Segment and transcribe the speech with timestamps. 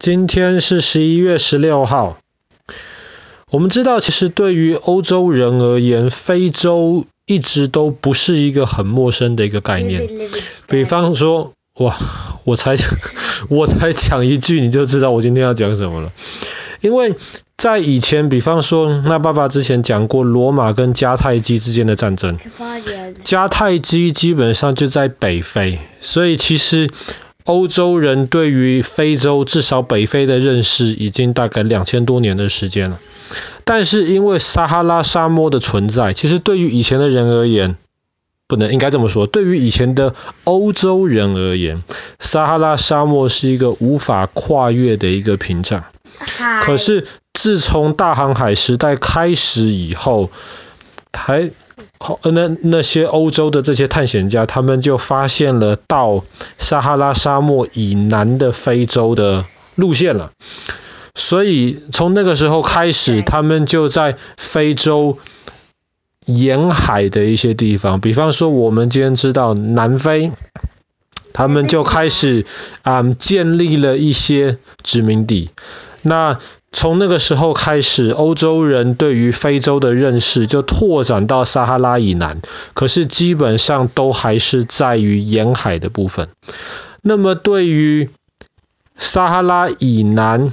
[0.00, 2.16] 今天是十一月十六号。
[3.50, 10.08] 我们知道，其实对于欧洲人而言，非洲一直都不是一个很陌生的一个概念。
[10.68, 11.94] 比方说，哇，
[12.44, 12.76] 我才
[13.50, 16.10] 我才讲一句，你就知道我今天要讲什么了。
[16.80, 17.14] 因为
[17.58, 22.38] 在以前，比方说，那爸爸之前讲过罗马跟迦太基之间的战争，
[23.22, 26.88] 迦太基基本上就在北非，所以其实
[27.44, 32.98] 欧洲人对于非洲，至少北非的认识，已经大概两千多年的时间了。
[33.64, 37.76] 但是因为撒哈拉沙漠的存在，其实对于以前的人而言，
[38.46, 40.14] 不能应该这么说，对于以前的
[40.44, 41.82] 欧洲人而言，
[42.18, 45.84] 撒哈拉沙漠是一个无法跨越的一个屏障。
[46.62, 50.30] 可是自从大航海时代开始以后，
[51.12, 51.50] 还
[52.24, 56.24] 那那些欧洲的这些探险家，他们就发现了到
[56.58, 59.44] 撒哈拉沙漠以南的非洲的
[59.76, 60.32] 路线了。
[61.14, 65.18] 所以从那个时候开始，他们就在非洲
[66.24, 70.32] 沿海的一些地方，比方说我们今天知道南非，
[71.32, 72.46] 他们就开始
[72.82, 75.50] 啊、嗯、建立了一些殖民地。
[76.02, 76.38] 那
[76.72, 82.40] 从那个时候开始，欧洲人对于非洲的认识就拓展到撒哈拉以南，
[82.74, 86.28] 可是基本上都还是在于沿海的部分。
[87.02, 88.08] 那么对于
[88.96, 90.50] 撒哈拉以南，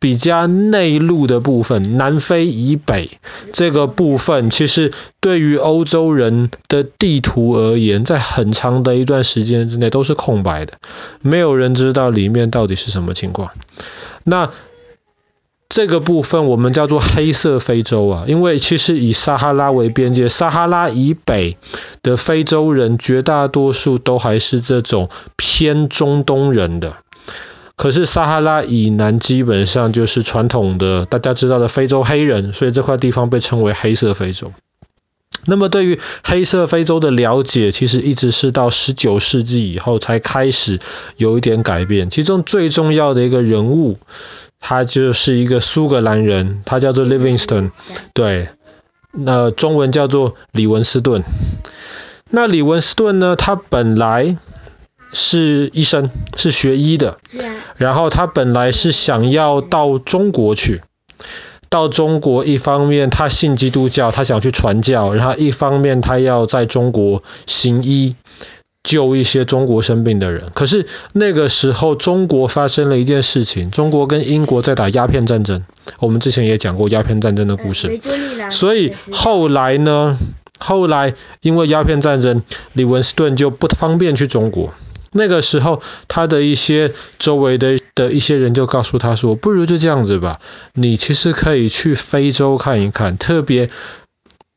[0.00, 3.10] 比较内陆的部分，南非以北
[3.52, 10.74] 这个部分，其实对于欧洲人的地图而言，在很长的一段时间之内都是空白的，
[11.22, 13.50] 没有人知道里面到底是什么情况。
[14.22, 14.50] 那
[15.68, 21.58] 这个部分我们叫做黑色非洲啊，因为其实以撒哈拉为边界，撒哈拉以北
[22.02, 26.96] 的非洲人绝大多数都还是这种偏中东人的。
[27.76, 34.52] 可是撒哈拉以南基本上就是传统的大家知道的非洲黑人，所以这块地方被称为黑色非洲。
[35.44, 40.80] 那么对于黑色非洲的了解，其实一直是到十九世纪以后才开始
[41.16, 42.10] 有一点改变。
[42.10, 43.98] 其中最重要的一个人物，
[44.60, 47.70] 他就是一个苏格兰人，他叫做 Livingstone，
[48.12, 48.48] 对，
[49.12, 51.24] 那中文叫做李文斯顿。
[52.30, 54.36] 那李文斯顿呢，他本来
[55.12, 57.18] 是医生，是学医的。
[57.76, 60.82] 然后他本来是想要到中国去，
[61.70, 68.16] 到中国一方面他信基督教，他想去传教，然后一方面他要在中国行医，
[68.88, 70.50] 救一些中国生病的人。
[70.54, 75.64] 可是那个时候中国发生了一件事情，中国跟英国在打鸦片战争，
[76.00, 78.00] 我们之前也讲过鸦片战争的故事。
[78.50, 80.18] 所以后来呢，
[80.58, 84.72] 后来因为鸦片战争，李文斯顿就不方便去中国。
[85.12, 90.38] 那个时候，他的一些周围的的一些人就告诉他说：“不如就这样子吧，
[90.74, 93.70] 你其实可以去非洲看一看，特别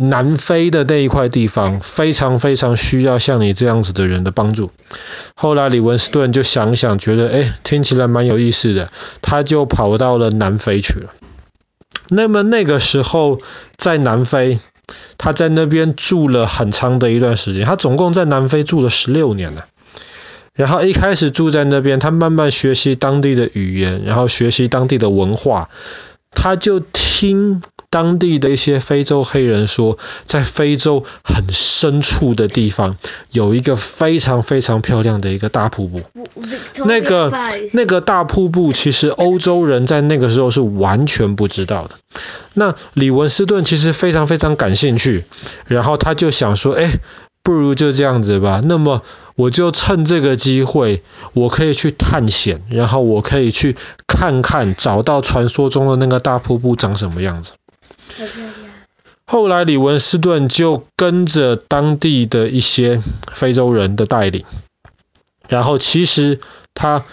[0.00, 4.70] 南非的那一块地方，非常非常需要像你这样子的人的帮助。”
[5.34, 8.92] 后来李文斯顿就想想，觉得哎，听起来蛮有意思的，
[9.22, 11.10] 他就跑到了南非去了。
[12.10, 13.40] 那么那个时候
[13.76, 14.60] 在南非，
[15.18, 19.66] 他在那边住了很长的一段时间，他总共在南非住了十六年了。
[20.54, 25.68] 然后一开始住在那边，他慢慢学习当地的语言，然后学习当地的文化。
[26.30, 32.96] 他就听当地的一些非洲黑人说，在非洲很深处的地方，
[33.30, 36.02] 有一个非常非常漂亮的一个大瀑布。
[36.84, 37.32] 那个
[37.72, 41.96] 那个大瀑布，其实欧洲人在那个时候是完全不知道的。
[42.54, 45.24] 那李文斯顿其实非常非常感兴趣，
[45.66, 46.98] 然后他就想说，哎。
[47.40, 48.60] 不如就这样子吧。
[48.62, 49.02] 那么
[49.34, 53.74] 我就趁这个机会，我可以去探险，然后我可以去
[54.06, 57.52] 看看，找到传说中的那个大瀑布长什么样子。
[59.24, 63.02] 后来李文斯顿就跟着当地的一些
[63.32, 64.44] 非洲人的带领，
[65.48, 66.40] 然后其实
[66.74, 67.04] 他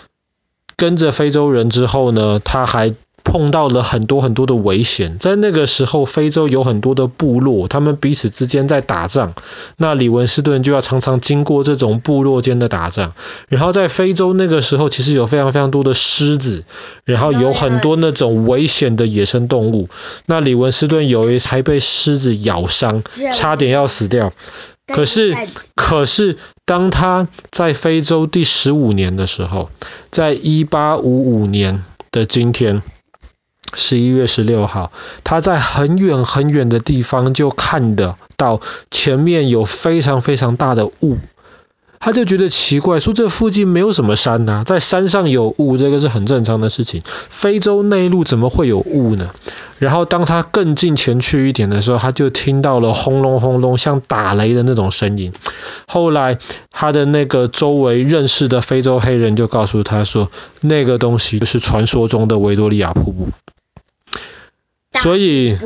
[0.75, 2.93] 跟着非洲人之后呢，他还。
[3.25, 9.33] 碰到了很多很多的危险，在那个时候，非洲有很多的部落，他们彼此之间在打仗。
[9.75, 13.13] 那李文斯顿就要常常经过这种部落间的打仗。
[13.49, 16.63] 然后在非洲那个时候，其实有非常非常多的狮子，
[17.03, 19.89] 然后有很多那种危险的野生动物。
[20.27, 24.31] 那李文斯顿有一次还被狮子咬伤，差点要死掉。
[24.87, 25.35] 可是，
[25.73, 29.71] 可是当他在非洲第十五年的时候，
[30.11, 32.83] 在一八五五年的今天。
[33.75, 34.91] 十一月十六号，
[35.23, 41.17] 他在很远很远的地方就看得到前面有非常非常大的雾，
[41.99, 47.01] 他就觉得奇怪，说这附近没有什么山呐、在山上有雾，这个是很正常的事情。
[47.05, 49.31] 非洲内陆怎么会有雾呢？
[49.77, 55.33] 然后当他更近前去一点的时候，他就听到了轰隆轰隆像打雷的那种声音。
[55.85, 56.37] 后来
[56.71, 60.31] 他的那个周围认识的非洲黑人就告诉他说，
[60.61, 63.27] 那个东西就是传说中的维多利亚瀑布。
[65.05, 65.57] 所以，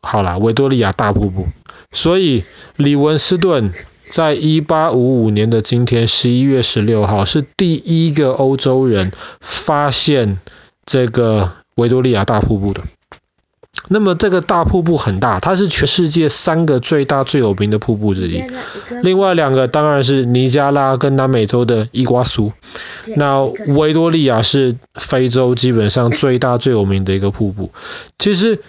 [0.00, 1.48] 好啦，维多利亚大瀑布。
[1.92, 2.44] 所以
[2.76, 3.72] 李文斯顿。
[4.08, 9.10] 在一八五五年的今天，十一月十六号，是第一个欧洲人
[9.40, 10.38] 发现
[10.86, 12.84] 这个维多利亚大瀑布的。
[13.88, 18.44] 那么这个大瀑布很大，它是全世界三个最大最有名的瀑布之一。
[19.02, 22.52] 另外两个当然是尼加拉跟南美洲的伊瓜苏。
[23.16, 27.72] 那维多利亚是非洲基本上最大最有名的一个瀑布。
[28.20, 28.60] 其实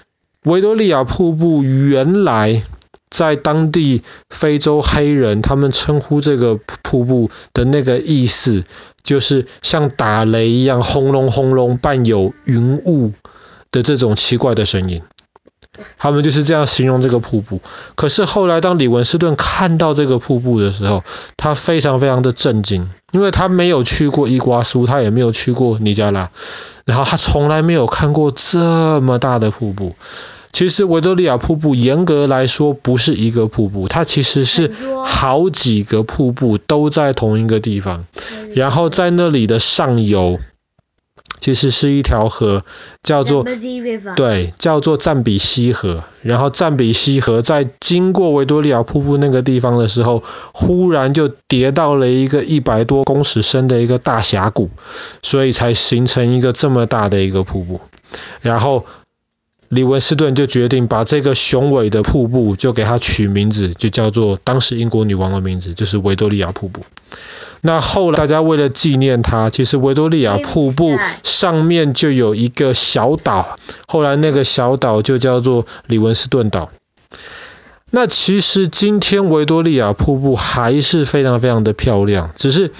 [0.48, 2.64] 维多利亚瀑布原来。
[3.10, 8.66] 在当地非洲黑人，他们称呼这个瀑布的那个意思，
[9.02, 13.14] 就是像打雷一样轰隆轰隆，伴有云雾
[13.72, 15.04] 的这种奇怪的声音。
[15.98, 17.62] 他们就是这样形容这个瀑布。
[17.96, 21.06] 可是后来，当李文斯顿看到这个瀑布的时候，
[21.38, 26.30] 他非常非常的震惊，因为他没有去过伊瓜苏，他也没有去过尼加拉，
[26.84, 29.96] 然后他从来没有看过这么大的瀑布。
[30.57, 34.71] 其实维多利亚瀑布严格来说不是一个瀑布，它其实是
[35.06, 38.06] 好几个瀑布都在同一个地方，
[38.56, 40.39] 然后在那里的上游
[41.39, 42.63] 其实是一条河，
[43.04, 43.45] 叫做
[44.15, 46.04] 对，叫做赞比西河。
[46.24, 50.24] 然后赞比西河在经过维多利亚瀑布那个地方的时候，
[50.54, 54.71] 忽然就跌到了一个一百多公尺深的一个大峡谷，
[55.21, 57.80] 所以才形成一个这么大的一个瀑布。
[58.42, 58.88] 然后。
[59.69, 66.86] 李文斯顿就决定把这个雄伟的瀑布就给它取名字，就叫做当时英国女王的名字，就是维多利亚瀑布。
[67.60, 76.72] 那后来大家为了纪念它，其实维多利亚瀑布上面就有一个小岛，后来那个小岛就叫做李文斯顿岛。
[77.92, 82.72] 那其实今天维多利亚瀑布还是非常非常的漂亮，只是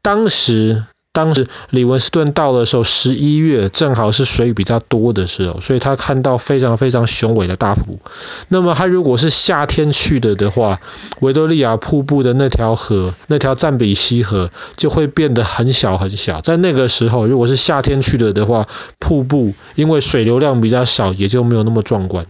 [0.00, 0.84] 当时。
[1.12, 7.98] 当时李文斯顿到的时候，十一月正好是水比较多的时候，所以他看到非常非常雄伟的大瀑布。
[8.48, 10.80] 那么他如果是夏天去的的话，
[11.20, 16.40] 维多利亚瀑布的那条河，那条赞比西河就会变得很小很小。
[16.40, 18.66] 在那个时候，如果是夏天去的的话，
[18.98, 22.26] 瀑布因为水流量比较少，也就没有那么壮观。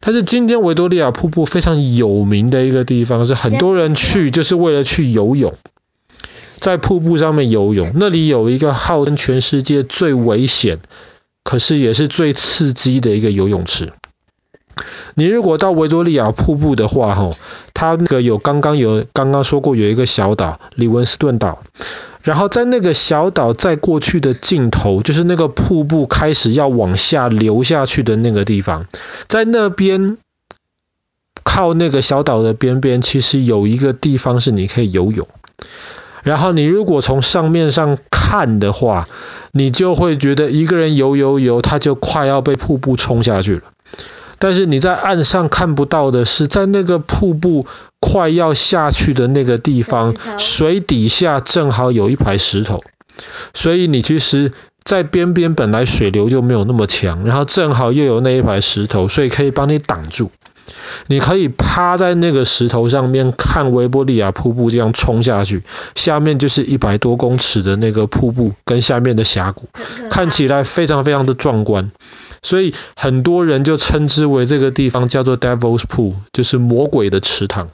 [0.00, 5.54] 但是今天维多利亚瀑布非常有名的一个地方，是很多人去就是为了去游泳。
[6.66, 10.80] 在瀑布上面游泳，那里有一个号称全世界最危险，
[11.44, 13.92] 可是也是最刺激的一个游泳池。
[15.14, 17.30] 你如果到维多利亚瀑布的话，吼，
[17.72, 21.62] 它那个有刚刚有刚刚说过有一个小岛，李文斯顿岛，
[22.22, 28.86] 然后在那个小岛在过去的尽头，就是那个瀑布开始要往下流下去的那个地方，
[29.28, 30.18] 在那边
[31.44, 35.28] 靠那个小岛的边边，其实有一个地方是你可以游泳。
[36.26, 39.06] 然后你如果从上面上看的话，
[39.52, 43.62] 你就会觉得一个人游游游，他就快要被瀑布冲下去了。
[44.40, 47.66] 但是你在岸上看不到的是，在那个瀑布
[48.00, 52.82] 快要下去的那个地方，水底下正好有一排石头，
[53.54, 54.50] 所以你其实，
[54.82, 60.32] 在边边本来水流就没有那么强，然后正好又有那一排石头，所以可以帮你挡住。
[61.06, 65.62] 你可以趴在那个石头上面看维多利亚瀑布这样冲下去，
[65.94, 69.68] 下面就是一百多公尺的那个瀑布跟下面的峡谷，
[70.10, 71.90] 看起来非常非常的壮观，
[72.42, 77.70] 所以很多人就称之为这个地方叫做 Devil's Pool，就是魔鬼的池塘。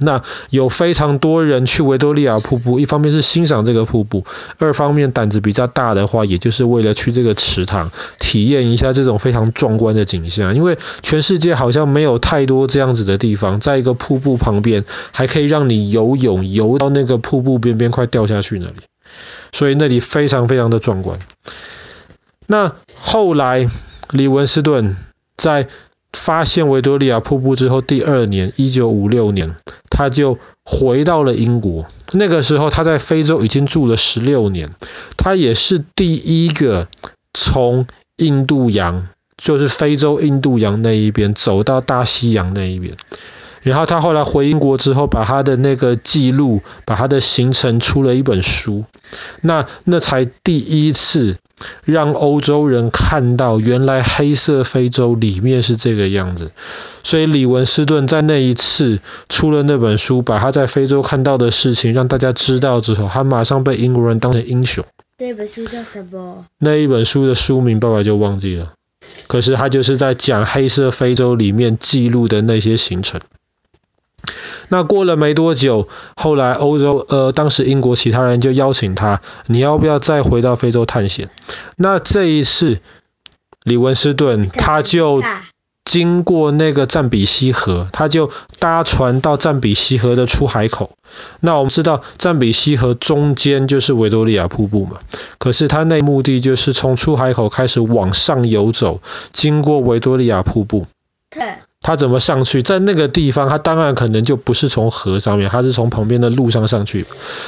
[0.00, 4.24] 那有非常多人去维多利亚瀑布，一方面是欣赏这个瀑布，
[4.58, 10.54] 二方面胆子比较大的话，也就是为了去这个池塘体验一下这种非常壮观的景象。
[10.54, 18.74] 因为全世界好像没有太多这样子的地方，在一个瀑布旁边还可以让你游泳，游到那个瀑布边边快掉下去那里，
[19.52, 21.18] 所以那里非常非常的壮观。
[22.46, 23.68] 那后来
[24.10, 24.96] 李文斯顿
[25.36, 25.68] 在
[26.12, 29.54] 发现维多利亚瀑布之后，第二年，一九五六年，
[29.90, 31.84] 他就回到了英国。
[32.12, 34.70] 那个时候，他在非洲已经住了十六年。
[35.18, 36.88] 他也是第一个
[37.34, 42.96] 从印度洋，就是非洲印度洋那一边走到大西洋那一边。
[43.62, 48.84] 然后他后来回英国之后，把他的那个记录，把他的行程出了一本书。
[49.42, 51.36] 那那才第一次
[51.84, 56.52] 让欧洲人看到，原来黑色非洲里面是这个样子。
[57.02, 64.84] 所以李文斯顿在那一次出了那本书，把他在非洲看到的事情让大家知道之后，他马上被英国人当成英雄。
[65.18, 66.46] 那本书叫什么？
[66.58, 68.72] 那一本书的书名，爸爸就忘记了。
[69.26, 73.20] 可是他就是在讲黑色非洲里面记录的那些行程。
[74.70, 81.28] 那过了没多久，后来欧洲呃，当时英国其他人就邀请他，你要不要再回到非洲探险？
[81.76, 82.78] 那这一次，
[83.64, 85.22] 李文斯顿他就
[85.84, 90.92] 经过那个赞比西河，他就搭船到赞比西河的出海口。
[91.40, 94.98] 那我们知道赞比西河中间就是维多利亚瀑布嘛，
[95.38, 99.00] 可是他那目的就是从出海口开始往上游走，
[99.32, 100.86] 经过维多利亚瀑布。
[101.28, 101.54] 对。
[101.90, 102.62] 他怎么上去？
[102.62, 107.04] 在那个地方，他当然可能就不是从河上面，他是从旁边的路上上去。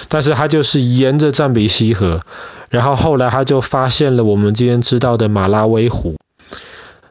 [0.08, 2.22] 但是他就是沿着赞比西河，
[2.68, 6.16] 然后后来他就发现了我们今天知道的马拉维湖。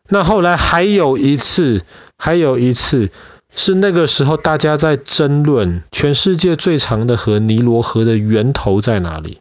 [0.10, 1.84] 那后来还有一次，
[2.18, 3.12] 还有一次
[3.56, 9.40] 是那个时候大家在争论全世界最长的河尼罗河的源头在哪里。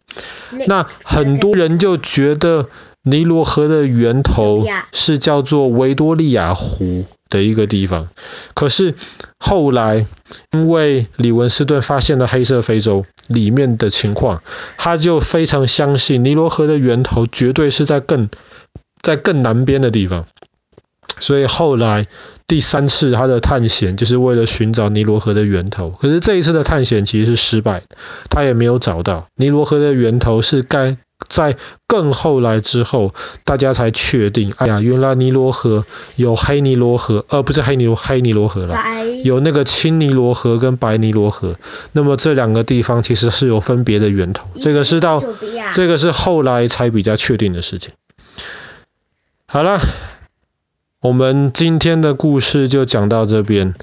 [0.65, 2.67] 那很多人就觉得
[3.03, 7.03] 尼罗河的源头是叫做维多利亚湖。
[7.31, 8.09] 的一个地方，
[8.53, 8.93] 可是
[9.39, 10.05] 后来
[10.51, 14.43] 因为李文斯顿发现了黑色非洲里面的情况，
[14.77, 18.29] 他就非常相信尼罗河的源头绝对是在更
[19.01, 20.27] 在更南边的地方，
[21.19, 22.05] 所以后来
[22.45, 27.81] 第三次他的探险就是为了寻找尼罗河的源头，可是这一次的探险其实是失败，
[28.29, 29.27] 他也没有找到。
[29.35, 30.97] 尼罗河的源头是该。
[31.31, 31.55] 在
[31.87, 35.85] 更后来之后，大家才确定，哎呀，原来尼罗河
[36.17, 38.77] 有黑尼罗河，而、呃、不是黑尼罗黑尼罗河了，
[39.23, 41.55] 有那个青尼罗河跟白尼罗河。
[41.93, 45.23] 那么这两个地方其实是有分别的源头，这个是到
[45.73, 47.93] 这个是后来才比较确定的事情。
[49.45, 49.79] 好了，
[50.99, 53.73] 我们今天的故事就讲到这边。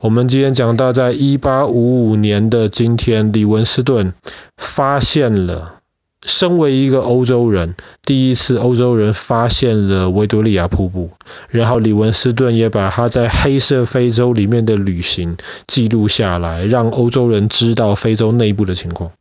[0.00, 4.12] 我们今天讲到，在一八五五年的今天，李文斯顿
[4.58, 5.77] 发现了。
[6.24, 11.10] 身为一个欧洲人，第一次欧洲人发现了维多利亚瀑布，
[11.48, 19.12] 然后李文斯顿也把他在黑色非洲里面的旅行记录下来，让欧洲人知道非洲内部的情况。